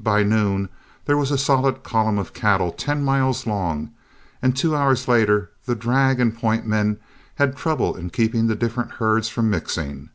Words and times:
By 0.00 0.22
noon 0.22 0.70
there 1.04 1.18
was 1.18 1.30
a 1.30 1.36
solid 1.36 1.82
column 1.82 2.16
of 2.16 2.32
cattle 2.32 2.72
ten 2.72 3.04
miles 3.04 3.46
long, 3.46 3.90
and 4.40 4.56
two 4.56 4.74
hours 4.74 5.06
later 5.06 5.50
the 5.66 5.74
drag 5.74 6.18
and 6.18 6.34
point 6.34 6.66
men 6.66 6.96
had 7.34 7.54
trouble 7.58 7.94
in 7.94 8.08
keeping 8.08 8.46
the 8.46 8.56
different 8.56 8.92
herds 8.92 9.28
from 9.28 9.50
mixing. 9.50 10.08